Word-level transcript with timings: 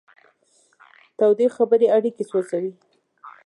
تودې 1.17 1.47
خبرې 1.55 1.87
اړیکې 1.95 2.23
سوځوي. 2.29 2.73